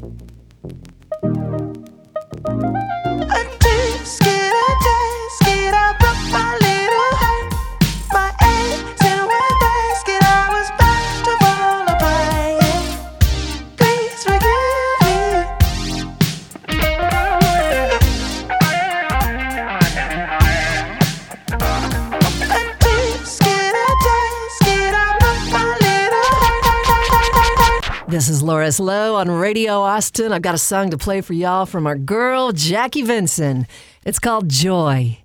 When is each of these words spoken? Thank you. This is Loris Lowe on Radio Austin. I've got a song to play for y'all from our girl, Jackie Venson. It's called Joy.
Thank 0.00 0.22
you. 1.22 1.89
This 28.10 28.28
is 28.28 28.42
Loris 28.42 28.80
Lowe 28.80 29.14
on 29.14 29.30
Radio 29.30 29.82
Austin. 29.82 30.32
I've 30.32 30.42
got 30.42 30.56
a 30.56 30.58
song 30.58 30.90
to 30.90 30.98
play 30.98 31.20
for 31.20 31.32
y'all 31.32 31.64
from 31.64 31.86
our 31.86 31.94
girl, 31.94 32.50
Jackie 32.50 33.04
Venson. 33.04 33.68
It's 34.04 34.18
called 34.18 34.48
Joy. 34.48 35.16